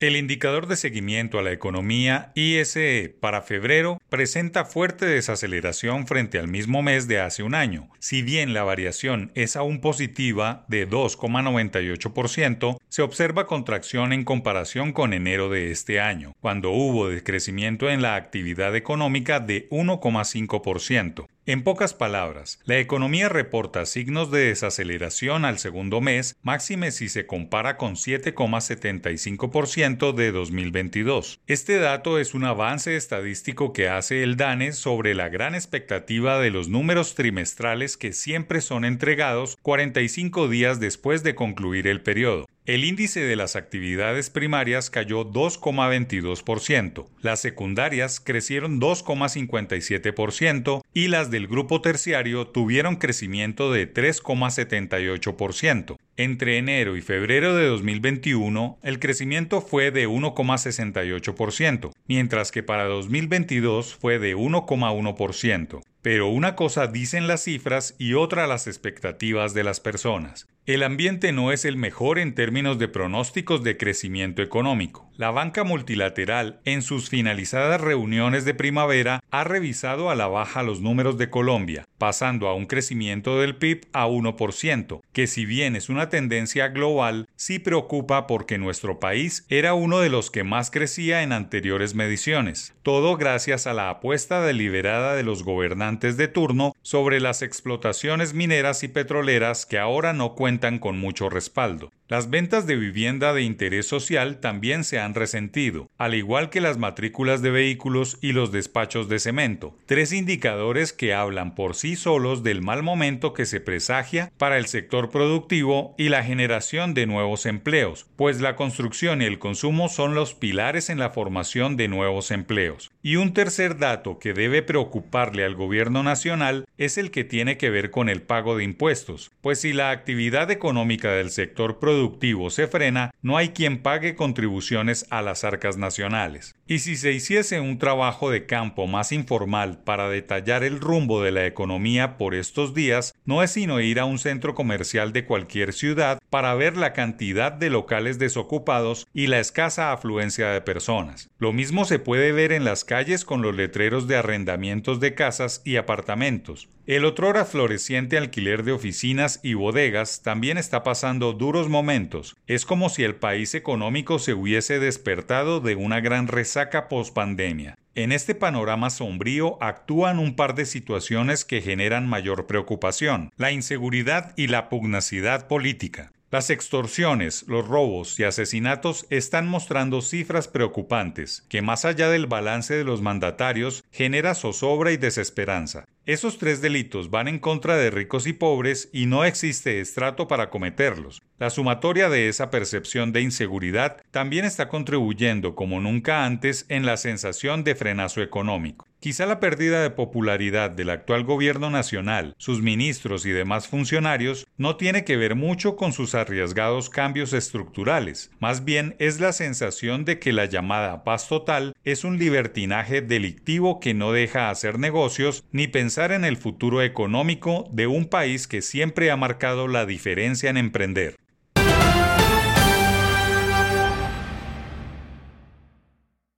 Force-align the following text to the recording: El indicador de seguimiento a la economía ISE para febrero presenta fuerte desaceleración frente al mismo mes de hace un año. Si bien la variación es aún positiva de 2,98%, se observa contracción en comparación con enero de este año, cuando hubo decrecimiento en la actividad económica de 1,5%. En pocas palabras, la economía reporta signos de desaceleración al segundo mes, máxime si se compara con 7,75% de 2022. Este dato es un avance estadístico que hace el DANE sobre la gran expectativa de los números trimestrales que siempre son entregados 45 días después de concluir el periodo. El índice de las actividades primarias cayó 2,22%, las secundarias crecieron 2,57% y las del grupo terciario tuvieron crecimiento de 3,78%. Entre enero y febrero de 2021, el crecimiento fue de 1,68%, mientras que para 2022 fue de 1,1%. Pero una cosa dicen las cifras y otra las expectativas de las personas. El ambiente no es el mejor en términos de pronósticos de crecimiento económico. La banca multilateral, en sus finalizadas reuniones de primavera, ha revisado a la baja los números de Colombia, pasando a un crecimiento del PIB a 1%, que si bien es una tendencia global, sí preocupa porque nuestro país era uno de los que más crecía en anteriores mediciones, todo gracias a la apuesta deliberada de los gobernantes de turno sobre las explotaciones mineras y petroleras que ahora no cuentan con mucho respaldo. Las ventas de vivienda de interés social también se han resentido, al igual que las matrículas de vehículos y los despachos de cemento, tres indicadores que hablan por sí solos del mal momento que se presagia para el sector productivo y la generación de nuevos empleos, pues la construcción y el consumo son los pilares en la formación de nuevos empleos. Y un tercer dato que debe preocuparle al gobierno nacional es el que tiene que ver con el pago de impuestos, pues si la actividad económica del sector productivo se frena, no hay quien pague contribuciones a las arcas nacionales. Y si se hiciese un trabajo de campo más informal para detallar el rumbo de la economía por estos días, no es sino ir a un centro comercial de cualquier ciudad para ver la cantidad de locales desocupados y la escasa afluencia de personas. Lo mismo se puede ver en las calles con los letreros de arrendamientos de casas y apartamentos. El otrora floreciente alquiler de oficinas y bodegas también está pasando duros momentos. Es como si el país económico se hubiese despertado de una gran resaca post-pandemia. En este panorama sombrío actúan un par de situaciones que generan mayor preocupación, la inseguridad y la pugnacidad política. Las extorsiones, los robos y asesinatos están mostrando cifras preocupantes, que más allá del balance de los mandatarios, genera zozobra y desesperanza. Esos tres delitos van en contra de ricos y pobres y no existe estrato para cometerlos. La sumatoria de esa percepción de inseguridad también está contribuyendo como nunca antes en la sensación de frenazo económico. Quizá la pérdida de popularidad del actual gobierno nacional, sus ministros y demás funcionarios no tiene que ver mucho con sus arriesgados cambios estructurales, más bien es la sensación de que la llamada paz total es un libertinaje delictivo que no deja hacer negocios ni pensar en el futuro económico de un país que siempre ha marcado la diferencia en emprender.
El 0.00 0.16
indicador 0.16 0.66
de 0.66 0.76
seguimiento 0.76 1.38
a 1.38 1.42
la 1.42 1.52
economía 1.52 2.32
ISE 2.34 3.14
para 3.20 3.42
febrero 3.42 4.00
presenta 4.08 4.64
fuerte 4.64 5.04
desaceleración 5.04 6.06
frente 6.06 6.38
al 6.38 6.48
mismo 6.48 6.80
mes 6.80 7.06
de 7.06 7.20
hace 7.20 7.42
un 7.42 7.54
año. 7.54 7.90
Si 7.98 8.22
bien 8.22 8.54
la 8.54 8.62
variación 8.62 9.30
es 9.34 9.56
aún 9.56 9.82
positiva 9.82 10.64
de 10.68 10.88
2,98%, 10.88 12.78
se 12.88 13.02
observa 13.02 13.46
contracción 13.46 14.14
en 14.14 14.24
comparación 14.24 14.94
con 14.94 15.12
enero 15.12 15.50
de 15.50 15.70
este 15.70 16.00
año, 16.00 16.32
cuando 16.40 16.70
hubo 16.70 17.10
decrecimiento 17.10 17.90
en 17.90 18.00
la 18.00 18.14
actividad 18.14 18.74
económica 18.76 19.38
de 19.38 19.68
1,5%. 19.68 21.26
En 21.46 21.64
pocas 21.64 21.94
palabras, 21.94 22.60
la 22.64 22.78
economía 22.78 23.30
reporta 23.30 23.86
signos 23.86 24.30
de 24.30 24.40
desaceleración 24.40 25.46
al 25.46 25.58
segundo 25.58 26.02
mes, 26.02 26.36
máxime 26.42 26.90
si 26.90 27.08
se 27.08 27.24
compara 27.24 27.78
con 27.78 27.94
7,75% 27.94 30.12
de 30.12 30.32
2022. 30.32 31.40
Este 31.46 31.78
dato 31.78 32.18
es 32.18 32.34
un 32.34 32.44
avance 32.44 32.94
estadístico 32.94 33.72
que 33.72 33.88
hace 33.88 34.22
el 34.22 34.36
DANE 34.36 34.72
sobre 34.72 35.14
la 35.14 35.30
gran 35.30 35.54
expectativa 35.54 36.38
de 36.38 36.50
los 36.50 36.68
números 36.68 37.14
trimestrales 37.14 37.96
que 37.96 38.12
siempre 38.12 38.60
son 38.60 38.84
entregados 38.84 39.56
45 39.62 40.46
días 40.46 40.78
después 40.78 41.22
de 41.22 41.34
concluir 41.34 41.86
el 41.86 42.02
periodo. 42.02 42.44
El 42.70 42.84
índice 42.84 43.18
de 43.18 43.34
las 43.34 43.56
actividades 43.56 44.30
primarias 44.30 44.90
cayó 44.90 45.24
2,22%, 45.24 47.08
las 47.20 47.40
secundarias 47.40 48.20
crecieron 48.20 48.80
2,57% 48.80 50.80
y 50.94 51.08
las 51.08 51.32
del 51.32 51.48
grupo 51.48 51.80
terciario 51.80 52.46
tuvieron 52.46 52.94
crecimiento 52.94 53.72
de 53.72 53.92
3,78%. 53.92 55.96
Entre 56.20 56.58
enero 56.58 56.98
y 56.98 57.00
febrero 57.00 57.56
de 57.56 57.66
2021, 57.66 58.78
el 58.82 58.98
crecimiento 58.98 59.62
fue 59.62 59.90
de 59.90 60.06
1,68%, 60.06 61.92
mientras 62.08 62.52
que 62.52 62.62
para 62.62 62.84
2022 62.84 63.94
fue 63.94 64.18
de 64.18 64.36
1,1%. 64.36 65.80
Pero 66.02 66.28
una 66.28 66.56
cosa 66.56 66.88
dicen 66.88 67.26
las 67.26 67.44
cifras 67.44 67.94
y 67.98 68.12
otra 68.12 68.46
las 68.46 68.66
expectativas 68.66 69.54
de 69.54 69.64
las 69.64 69.80
personas. 69.80 70.46
El 70.66 70.82
ambiente 70.82 71.32
no 71.32 71.52
es 71.52 71.64
el 71.64 71.78
mejor 71.78 72.18
en 72.18 72.34
términos 72.34 72.78
de 72.78 72.86
pronósticos 72.86 73.64
de 73.64 73.78
crecimiento 73.78 74.42
económico. 74.42 75.10
La 75.16 75.30
banca 75.30 75.64
multilateral, 75.64 76.60
en 76.66 76.82
sus 76.82 77.08
finalizadas 77.08 77.80
reuniones 77.80 78.44
de 78.44 78.54
primavera, 78.54 79.20
ha 79.30 79.42
revisado 79.42 80.10
a 80.10 80.14
la 80.14 80.28
baja 80.28 80.62
los 80.62 80.82
números 80.82 81.16
de 81.16 81.30
Colombia, 81.30 81.86
pasando 81.96 82.46
a 82.46 82.54
un 82.54 82.66
crecimiento 82.66 83.40
del 83.40 83.56
PIB 83.56 83.86
a 83.94 84.06
1%, 84.06 85.00
que 85.12 85.26
si 85.26 85.46
bien 85.46 85.76
es 85.76 85.88
una 85.88 86.09
tendencia 86.10 86.68
global, 86.68 87.28
sí 87.36 87.58
preocupa 87.58 88.26
porque 88.26 88.58
nuestro 88.58 89.00
país 89.00 89.46
era 89.48 89.74
uno 89.74 90.00
de 90.00 90.10
los 90.10 90.30
que 90.30 90.44
más 90.44 90.70
crecía 90.70 91.22
en 91.22 91.32
anteriores 91.32 91.94
mediciones, 91.94 92.74
todo 92.82 93.16
gracias 93.16 93.66
a 93.66 93.72
la 93.72 93.88
apuesta 93.88 94.42
deliberada 94.42 95.14
de 95.14 95.22
los 95.22 95.44
gobernantes 95.44 96.16
de 96.16 96.28
turno 96.28 96.74
sobre 96.82 97.20
las 97.20 97.42
explotaciones 97.42 98.34
mineras 98.34 98.82
y 98.82 98.88
petroleras 98.88 99.64
que 99.64 99.78
ahora 99.78 100.12
no 100.12 100.34
cuentan 100.34 100.78
con 100.78 100.98
mucho 100.98 101.30
respaldo. 101.30 101.90
Las 102.10 102.28
ventas 102.28 102.66
de 102.66 102.74
vivienda 102.74 103.32
de 103.32 103.42
interés 103.42 103.86
social 103.86 104.40
también 104.40 104.82
se 104.82 104.98
han 104.98 105.14
resentido, 105.14 105.88
al 105.96 106.16
igual 106.16 106.50
que 106.50 106.60
las 106.60 106.76
matrículas 106.76 107.40
de 107.40 107.52
vehículos 107.52 108.18
y 108.20 108.32
los 108.32 108.50
despachos 108.50 109.08
de 109.08 109.20
cemento, 109.20 109.76
tres 109.86 110.12
indicadores 110.12 110.92
que 110.92 111.14
hablan 111.14 111.54
por 111.54 111.76
sí 111.76 111.94
solos 111.94 112.42
del 112.42 112.62
mal 112.62 112.82
momento 112.82 113.32
que 113.32 113.46
se 113.46 113.60
presagia 113.60 114.32
para 114.38 114.58
el 114.58 114.66
sector 114.66 115.10
productivo 115.10 115.89
y 115.96 116.08
la 116.08 116.22
generación 116.22 116.94
de 116.94 117.06
nuevos 117.06 117.46
empleos, 117.46 118.06
pues 118.16 118.40
la 118.40 118.56
construcción 118.56 119.22
y 119.22 119.24
el 119.24 119.38
consumo 119.38 119.88
son 119.88 120.14
los 120.14 120.34
pilares 120.34 120.90
en 120.90 120.98
la 120.98 121.10
formación 121.10 121.76
de 121.76 121.88
nuevos 121.88 122.30
empleos. 122.30 122.90
Y 123.02 123.16
un 123.16 123.32
tercer 123.32 123.78
dato 123.78 124.18
que 124.18 124.34
debe 124.34 124.62
preocuparle 124.62 125.44
al 125.44 125.54
gobierno 125.54 126.02
nacional 126.02 126.66
es 126.76 126.98
el 126.98 127.10
que 127.10 127.24
tiene 127.24 127.56
que 127.56 127.70
ver 127.70 127.90
con 127.90 128.10
el 128.10 128.20
pago 128.20 128.58
de 128.58 128.64
impuestos, 128.64 129.30
pues 129.40 129.62
si 129.62 129.72
la 129.72 129.90
actividad 129.90 130.50
económica 130.50 131.10
del 131.12 131.30
sector 131.30 131.78
productivo 131.78 132.50
se 132.50 132.66
frena, 132.66 133.10
no 133.22 133.38
hay 133.38 133.50
quien 133.50 133.78
pague 133.78 134.14
contribuciones 134.14 135.06
a 135.08 135.22
las 135.22 135.44
arcas 135.44 135.78
nacionales. 135.78 136.54
Y 136.66 136.80
si 136.80 136.94
se 136.96 137.12
hiciese 137.12 137.58
un 137.58 137.78
trabajo 137.78 138.30
de 138.30 138.44
campo 138.44 138.86
más 138.86 139.12
informal 139.12 139.82
para 139.82 140.10
detallar 140.10 140.62
el 140.62 140.78
rumbo 140.78 141.22
de 141.22 141.32
la 141.32 141.46
economía 141.46 142.18
por 142.18 142.34
estos 142.34 142.74
días, 142.74 143.14
no 143.24 143.42
es 143.42 143.52
sino 143.52 143.80
ir 143.80 143.98
a 143.98 144.04
un 144.04 144.18
centro 144.18 144.54
comercial 144.54 145.14
de 145.14 145.24
cualquier 145.24 145.72
ciudad 145.72 146.20
para 146.28 146.54
ver 146.54 146.76
la 146.76 146.92
cantidad 146.92 147.50
de 147.50 147.70
locales 147.70 148.18
desocupados 148.18 149.06
y 149.14 149.26
la 149.28 149.40
escasa 149.40 149.90
afluencia 149.92 150.50
de 150.50 150.60
personas. 150.60 151.30
Lo 151.38 151.54
mismo 151.54 151.86
se 151.86 151.98
puede 151.98 152.32
ver 152.32 152.52
en 152.52 152.64
las 152.64 152.84
calles 152.90 153.24
con 153.24 153.40
los 153.40 153.54
letreros 153.54 154.08
de 154.08 154.16
arrendamientos 154.16 154.98
de 154.98 155.14
casas 155.14 155.62
y 155.64 155.76
apartamentos. 155.76 156.68
El 156.88 157.04
otrora 157.04 157.44
floreciente 157.44 158.18
alquiler 158.18 158.64
de 158.64 158.72
oficinas 158.72 159.38
y 159.44 159.54
bodegas 159.54 160.22
también 160.24 160.58
está 160.58 160.82
pasando 160.82 161.32
duros 161.32 161.68
momentos. 161.68 162.36
Es 162.48 162.66
como 162.66 162.88
si 162.88 163.04
el 163.04 163.14
país 163.14 163.54
económico 163.54 164.18
se 164.18 164.34
hubiese 164.34 164.80
despertado 164.80 165.60
de 165.60 165.76
una 165.76 166.00
gran 166.00 166.26
resaca 166.26 166.88
post-pandemia. 166.88 167.76
En 167.94 168.10
este 168.10 168.34
panorama 168.34 168.90
sombrío 168.90 169.56
actúan 169.62 170.18
un 170.18 170.34
par 170.34 170.56
de 170.56 170.66
situaciones 170.66 171.44
que 171.44 171.60
generan 171.60 172.08
mayor 172.08 172.48
preocupación, 172.48 173.30
la 173.36 173.52
inseguridad 173.52 174.32
y 174.36 174.48
la 174.48 174.68
pugnacidad 174.68 175.46
política. 175.46 176.10
Las 176.32 176.48
extorsiones, 176.48 177.44
los 177.48 177.66
robos 177.66 178.20
y 178.20 178.22
asesinatos 178.22 179.04
están 179.10 179.48
mostrando 179.48 180.00
cifras 180.00 180.46
preocupantes, 180.46 181.44
que 181.48 181.60
más 181.60 181.84
allá 181.84 182.08
del 182.08 182.28
balance 182.28 182.72
de 182.72 182.84
los 182.84 183.02
mandatarios, 183.02 183.82
genera 183.90 184.36
zozobra 184.36 184.92
y 184.92 184.96
desesperanza. 184.96 185.86
Esos 186.06 186.38
tres 186.38 186.60
delitos 186.60 187.10
van 187.10 187.26
en 187.26 187.40
contra 187.40 187.76
de 187.76 187.90
ricos 187.90 188.28
y 188.28 188.32
pobres 188.32 188.88
y 188.92 189.06
no 189.06 189.24
existe 189.24 189.80
estrato 189.80 190.28
para 190.28 190.50
cometerlos. 190.50 191.20
La 191.40 191.48
sumatoria 191.48 192.10
de 192.10 192.28
esa 192.28 192.50
percepción 192.50 193.14
de 193.14 193.22
inseguridad 193.22 193.96
también 194.10 194.44
está 194.44 194.68
contribuyendo 194.68 195.54
como 195.54 195.80
nunca 195.80 196.26
antes 196.26 196.66
en 196.68 196.84
la 196.84 196.98
sensación 196.98 197.64
de 197.64 197.74
frenazo 197.74 198.20
económico. 198.20 198.86
Quizá 199.00 199.24
la 199.24 199.40
pérdida 199.40 199.82
de 199.82 199.88
popularidad 199.88 200.70
del 200.70 200.90
actual 200.90 201.24
gobierno 201.24 201.70
nacional, 201.70 202.34
sus 202.36 202.60
ministros 202.60 203.24
y 203.24 203.30
demás 203.30 203.68
funcionarios 203.68 204.46
no 204.58 204.76
tiene 204.76 205.04
que 205.06 205.16
ver 205.16 205.34
mucho 205.34 205.76
con 205.76 205.94
sus 205.94 206.14
arriesgados 206.14 206.90
cambios 206.90 207.32
estructurales, 207.32 208.30
más 208.38 208.66
bien 208.66 208.94
es 208.98 209.18
la 209.18 209.32
sensación 209.32 210.04
de 210.04 210.18
que 210.18 210.34
la 210.34 210.44
llamada 210.44 211.04
paz 211.04 211.26
total 211.26 211.72
es 211.84 212.04
un 212.04 212.18
libertinaje 212.18 213.00
delictivo 213.00 213.80
que 213.80 213.94
no 213.94 214.12
deja 214.12 214.50
hacer 214.50 214.78
negocios 214.78 215.44
ni 215.52 215.68
pensar 215.68 216.12
en 216.12 216.26
el 216.26 216.36
futuro 216.36 216.82
económico 216.82 217.66
de 217.72 217.86
un 217.86 218.10
país 218.10 218.46
que 218.46 218.60
siempre 218.60 219.10
ha 219.10 219.16
marcado 219.16 219.68
la 219.68 219.86
diferencia 219.86 220.50
en 220.50 220.58
emprender. 220.58 221.16